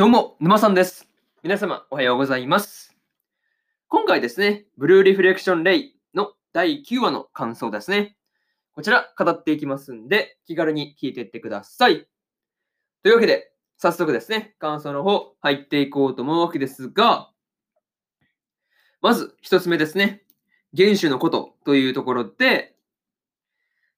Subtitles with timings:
[0.00, 1.10] どうも、沼さんです。
[1.42, 2.96] 皆様、おはようございます。
[3.86, 8.16] 今回ですね、ブルーリフレクションレイの第9話の感想ですね。
[8.72, 12.08] こちら、語っていきますんで、気軽に聞いていってください。
[13.02, 17.30] というわけで、早速ですね、感想の方、入っていこうと思うわけですが、
[19.02, 20.22] まず、一つ目ですね、
[20.74, 22.74] 原種のことというところで、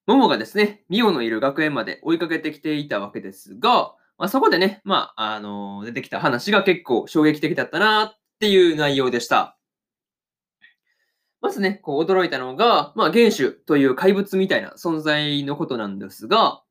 [0.08, 9.58] モモがですね、ミオのいる学園まで追いかけてきていたわけですが、まあ、そこでね、まあ、あの出てきた話が結構衝撃的だったなっていう内容でした。
[11.40, 16.62] まずね、こう驚いたのが、まあ、原種という怪物みたいな存在のことなんですが、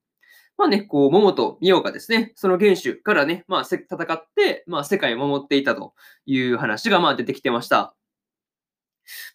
[0.57, 5.93] まあね、こう、桃とミオがですね、その原種からね、まあ、戦って、まあ、世界を守っていたと
[6.25, 7.93] いう話が、まあ、出てきてました。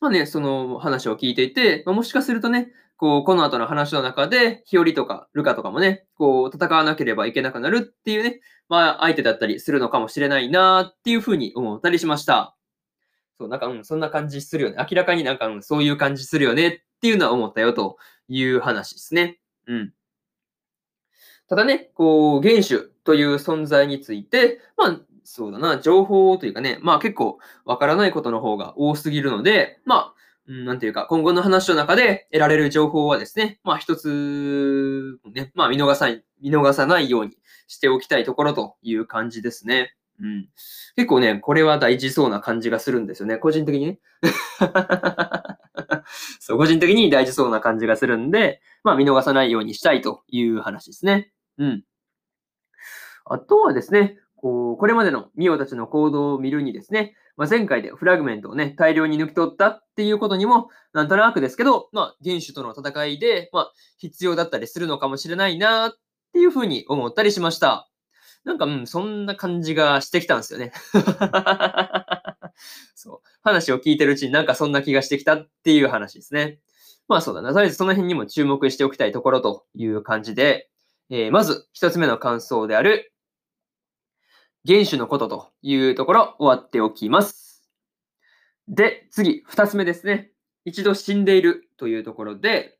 [0.01, 12.57] まあね、その話を聞いていて、まあ、もしかするとね、こう、この後の話の中で、日和とかルカとかもね、こう、戦わなければいけなくなるっていうね、まあ、相手だったりするのかもしれないなっていうふうに思ったりしました。
[13.39, 14.77] そう、なんか、うん、そんな感じするよね。
[14.79, 17.99] 明らかになんか、うん、そういう感じするよねっていうのは思ったよと
[18.29, 19.39] いう話ですね。
[19.67, 19.93] うん。
[21.49, 30.15] ただね、こう、原種という存在について、まあ、そうだな、情報というかね、まあ結構わからないことの方が多すぎるので、まあ、
[30.49, 39.97] うん、なんていうか、今後の話の中で得られる情報はですね、まあ一つ、ね、まあ見逃さない、見逃さないようにしておきたいところという感じですね。
[40.21, 40.49] うん。
[40.95, 43.37] 結構ね、これは大事そうな感じがするんですよね。
[43.37, 43.99] 個人的にね。
[46.41, 51.33] そう、個人的に大事そうな感じがするんで、まあ見逃さないようにしたいという話ですね。
[51.59, 51.85] うん。
[53.25, 65.93] あとはですね、こう、これまでのミオたちの行動を見るにですね、まあ、前回でフラグメントをね、大量に抜き取ったっていうことにも、なんとなくですけど、まあ、原種との戦いで、まあ、必要だったりするのかもしれないなっ
[66.33, 67.89] ていうふうに思ったりしました。
[68.45, 70.73] なんか、うん、そんな感じがしてきたんですよね。
[72.95, 73.21] そう。
[73.43, 76.61] 話を聞いてるうちになんかそんな気がしてきたっていう話ですね。
[77.09, 77.53] まあそうだな。
[77.53, 80.71] とりあえずその辺にも注目しておきたいところという感じで、
[81.11, 83.13] えー、まず一つ目の感想である、
[84.67, 87.69] 原種のことというところ終わっておきます。
[88.69, 90.31] で、次、二つ目ですね。
[90.65, 92.77] 一度死んでいるというところで、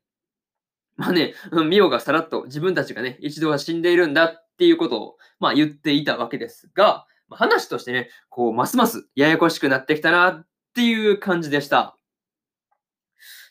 [0.97, 1.33] まあね、
[1.69, 11.97] ミオがさらっと自分たちがね、一度は死んでいるんだっていうことを、まあ言っていたわけですが、話としてね、こう、ますますややこしくなってきたなっていう感じでした。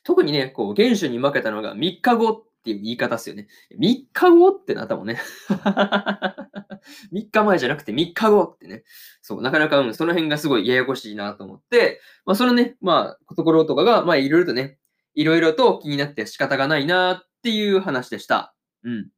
[0.05, 3.49] 特にね、こう、原種に負けたのが3日後っていう言い方ですよね。
[3.79, 5.19] 3日後ってなったもんね。
[7.13, 8.85] 3日前じゃなくて3日後ってね。
[9.23, 14.79] そう、なかなか、うん、その辺がすごいややこしいなと思って、まあ、そのね、まあ、ところとかが、まあ、いろいろとね、
[15.15, 18.55] いろいろと気になって仕方がないなっていう話でした。
[18.85, 19.09] うん。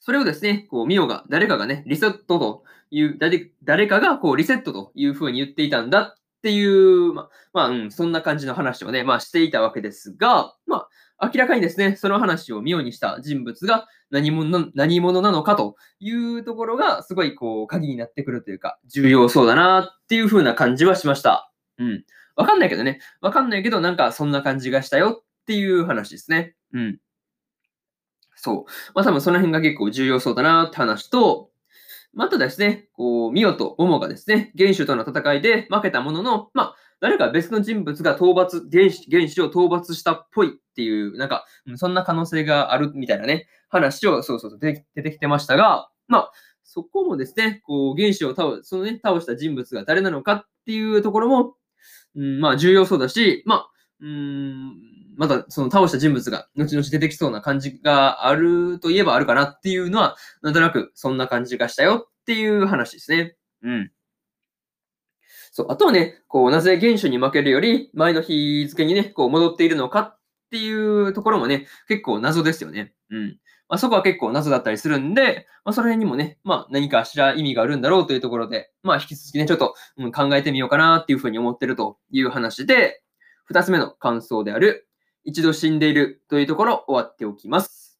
[0.00, 10.88] それをですね、こう、ミオが、誰かがね、リセットという、誰誰かがこう、リセットというふうに言っていたんだっていう、まあ、まあ、うん、そんな感じの話をね、まあ、していたわけですが、まあ、
[11.22, 21.50] 明らかにですね、その話を妙にした人物が何者何者なのかというところが、すごいこう、鍵になってくるというか、重要そうだなっていう風な感じはしました。
[21.78, 22.04] うん。
[22.36, 23.00] わかんないけどね。
[23.20, 26.54] わかんないけど、なんかそんな感じがしたよっていう話ですね。
[26.72, 26.98] うん。
[28.34, 28.70] そう。
[28.94, 31.50] まあ多分その辺が結構重要そうだなって話と、
[32.12, 41.44] またですね、こう、ミオとモモがですね、原種との戦いで負けたものの、まあ、誰か別の人物が討伐、原子、原子を討伐したっぽいっていう、なんか、
[41.76, 51.54] そんな可能性があるみたいなね、話を、そうそうそう、出てきてましたが、まあ、そこもですね、こう、原子を倒、そのね、倒した人物が誰なのかっていうところも、
[52.16, 53.70] うん、まあ、重要そうだし、まあ、
[54.00, 54.74] うん、
[55.16, 63.36] また、その倒した人物が後々出てきそうな感じがあるといえばあるかなっていうのは、なんとなくそんな感じがしたよっていう話ですね。
[63.62, 63.90] うん。
[65.56, 70.18] そう、あとはね、こう、なぜ原種に負けるより、前の日付にね、こう、戻っているのかっ
[70.50, 72.92] ていうところもね、結構謎ですよね。
[73.08, 73.38] うん。
[73.66, 83.00] まあ、そこは結構謎だったりするんで、まあ、その辺にもね、まあ、何かしら意味があるんだろうというところで、まあ、引き続きね、ちょっと、うん、考えてみようかなっていうふうに思ってるという話で、
[83.46, 84.86] 二つ目の感想である、
[85.24, 87.98] 一度死んでいるというところ、終わっておきます。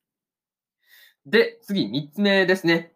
[1.25, 2.93] で、次、三つ目ですね。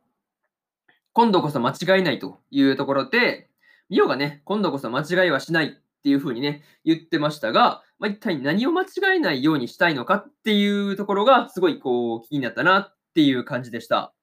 [1.15, 3.50] 今度こそ間違いないというところで、
[3.91, 5.71] ミオがね、今度こそ間違いはしないっ
[6.03, 14.15] ていうふうにね、言ってましたが、まあ、一体何を間違えないようにしたいのかっていうところが、すごいこう、気になったなっていう感じでした。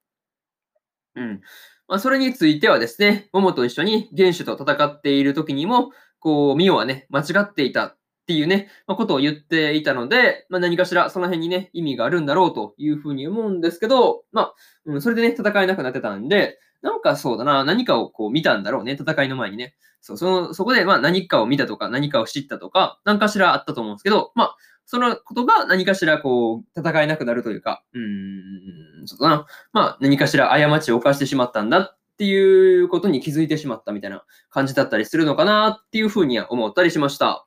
[1.14, 1.40] うん。
[1.86, 14.54] まあ、それについてはですね、モモと一緒に原種と戦っている時にも、こう、ミオはね、間違っていたっていうね、まあ、ことを言っていたので、まあ、何かしらその辺にね、意味があるんだろうというふうに思うんですけど、まあ、
[14.86, 19.74] うん、それでね、戦えなくなってたんで、なんかそうだな、何かをこう見たんだろうね、戦いの前にね。
[20.00, 29.46] そう、その、そこで、まあ何かを見たとか、何かを知ったとか、何かしらあったと思うんですけど、まあ、そのことが何かしらこう、戦えなくなるというか、うーん、そうだな。
[29.72, 37.46] まあ、何かしら過ちを犯してしまったんだっていうことに気づいてしまったみたいな感じだったりするのかなっていうふうには思ったりしました。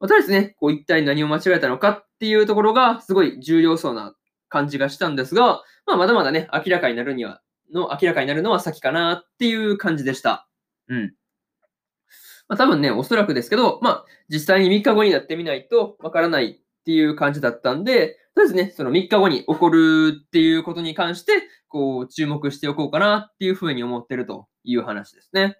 [0.00, 4.14] まあ、とりあえずね、こう一体何を間違えたのかっていうところがすごい重要そうな
[4.48, 7.42] 感じがしたんですが、まあ、まだまだね、明らかになるには、
[7.72, 10.48] の、明らかになるのは先かなっていう感じでした。
[10.88, 11.14] うん。
[12.48, 21.32] まあ、多分ね、おそらくですけど、まあ、実際に3日後になってみないとわからないっていう感じだったんで、とりあえずね、その3日後に起こるっていうことに関して、
[21.68, 25.58] こう、注目しておこうかなっていうふうに思ってるという話ですね。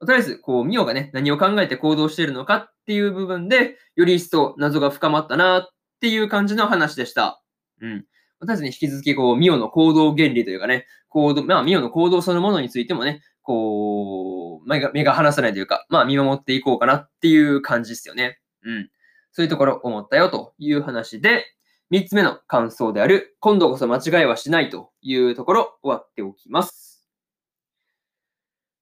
[0.00, 5.68] とりあえず、こう、ミオがね、何を考えて行動しているのかっていう部分で、より一層謎が深まったなっ
[6.00, 7.42] ていう感じの話でした。
[7.80, 8.04] うん。
[8.40, 18.40] とりあえずね、引き続き、こう、ミオの行動原理というかね、行動、まあ、ミオの行動そのものについてもね、こう、目が、目が離さないというか、まあ見守っていこうかなっていう感じですよね。
[18.64, 18.90] うん。
[19.32, 21.44] そういうところ思ったよという話で、
[21.90, 27.06] 三つ目の感想である、今度こそ間違いはしないというところ終わっておきます。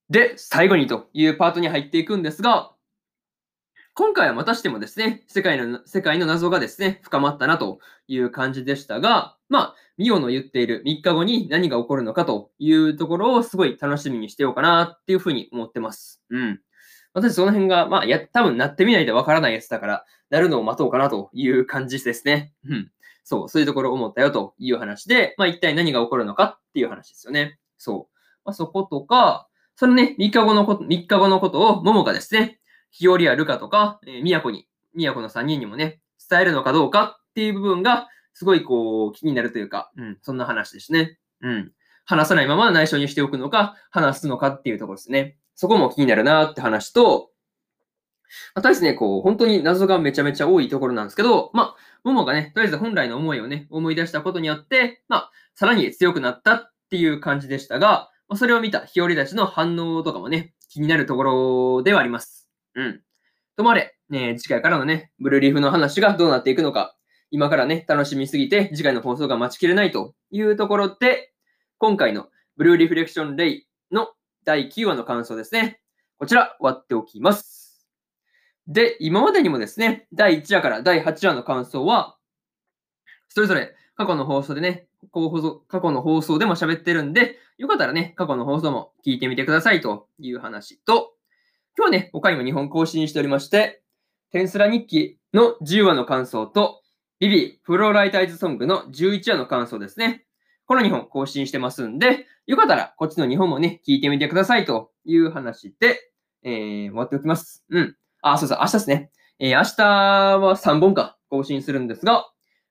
[0.08, 2.71] で、最後にというパートに入っていくんですが、
[3.94, 7.78] 今回はまたしてもですね、世界の、世界の謎がですね、深まったなと
[8.08, 16.22] いう感じでしたが、まあ、ミオの言っている3日後に何が起こるのかというところをすごい楽しみにしてようかなっていうふうに思ってます。
[16.30, 16.60] うん。
[17.12, 22.54] 私その辺が、まあ、や、多分なってみないとわからないやつだから、なるのを待とうかなという感じですね。
[22.66, 22.90] うん。
[23.24, 27.58] そう、そういうところを思ったよという話で、まあ、一体何が起こるのかっていう話ですよね。
[27.76, 28.16] そう。
[28.46, 32.58] まあ、そことか、そのね、3日後のこと、3日後のことを、ももがですね、
[32.92, 36.00] 日和やルカとか、えー、都に、都の3人にもね、
[36.30, 41.18] 伝えるのかどうかっていう部分が、すごいこう、気になるというか、うん、そんな話ですね。
[41.40, 41.72] うん。
[42.04, 45.36] 話さないまま内緒にしておくのか、話すのかっていうところですね。
[45.54, 47.30] そこも気になるなって話と、
[48.54, 62.41] またですね、こう、本当に謎がめちゃめちゃ多いところなんですけど、まあ、ももがね、とりあえず本来の思いをね、思い出したことによって、まあ、さらに強くなったっていう感じでしたが、まそれを見た日和たちの反応とかもね、気になるところではあります。
[62.74, 63.02] うん。
[63.56, 66.96] ともあれ、ね、次回からのね、ブルーリーフの話がどうなっていくのか、
[67.30, 71.32] 今からね、楽しみすぎて、次回の放送が待ちきれないというところで、
[71.78, 74.08] 今回のブルーリフレクションレイの
[74.44, 75.80] 第9話の感想ですね。
[76.18, 77.88] こちら、終わっておきます。
[78.66, 82.16] で、今までにもですね、第1話から第8話の感想は、
[83.28, 84.86] それぞれ過去の放送でね、
[85.68, 91.11] 過去の放送でも喋ってるんで、よかったらね、過去の放送も聞いてみてくださいという話と、
[91.82, 93.82] 今日ね、他にも2本更新しておりまして、
[94.30, 96.80] テンスラ日記の10話の感想と、
[97.18, 100.24] ビビフローライターズソングの11話の感想ですね。
[100.66, 105.98] この2本更新してますんで、よかったらこっちの2本もね、聞いてみてくださいという話で、
[106.44, 107.64] えー、終わっておきます。
[107.68, 107.96] うん。
[108.22, 109.10] あ、そうそう、明日ですね。
[109.40, 112.30] えー、明日は3本か更新するんですが、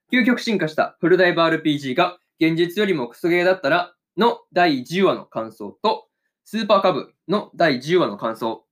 [0.10, 6.08] 究極進化したフルダイバー RPG が現実よりもクソゲーだったらの第10話の感想と、
[6.46, 8.64] スーパーカブの第10話の感想、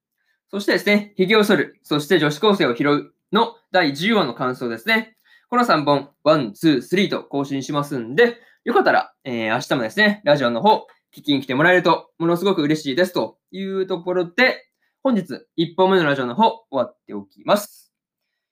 [0.49, 5.15] そしてですね、髭を剃る、そして女子高生を拾うの第10話の感想ですね。
[5.49, 14.67] この3本、1、2、3と更新しますんで、よかったら、えー、明日もですね、ラジオの方、聞きに来てもらえると、ものすごく嬉しいですというところで、
[15.03, 17.93] 本日1本目のラジオの方、終わっておきます。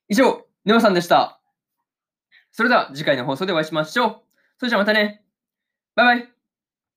[0.08, 1.42] 以上、ネオさんでした。
[2.52, 4.22] それでは次回の放送でお会いしましょう。
[4.58, 5.24] それじゃあまたね。
[5.96, 6.37] バイバイ。